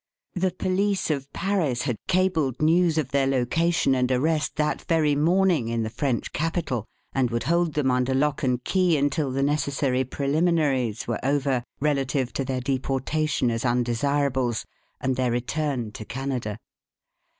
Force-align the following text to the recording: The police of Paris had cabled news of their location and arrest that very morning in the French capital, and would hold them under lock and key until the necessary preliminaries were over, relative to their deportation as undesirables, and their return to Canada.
The 0.33 0.49
police 0.49 1.11
of 1.11 1.31
Paris 1.31 1.83
had 1.83 1.99
cabled 2.07 2.59
news 2.59 2.97
of 2.97 3.11
their 3.11 3.27
location 3.27 3.93
and 3.93 4.11
arrest 4.11 4.55
that 4.55 4.81
very 4.85 5.13
morning 5.15 5.67
in 5.67 5.83
the 5.83 5.91
French 5.91 6.33
capital, 6.33 6.87
and 7.13 7.29
would 7.29 7.43
hold 7.43 7.75
them 7.75 7.91
under 7.91 8.15
lock 8.15 8.41
and 8.41 8.63
key 8.63 8.97
until 8.97 9.29
the 9.29 9.43
necessary 9.43 10.03
preliminaries 10.03 11.07
were 11.07 11.23
over, 11.23 11.63
relative 11.79 12.33
to 12.33 12.43
their 12.43 12.61
deportation 12.61 13.51
as 13.51 13.63
undesirables, 13.63 14.65
and 14.99 15.17
their 15.17 15.29
return 15.29 15.91
to 15.91 16.03
Canada. 16.03 16.57